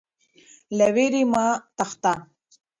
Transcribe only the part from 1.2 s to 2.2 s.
مه تښته.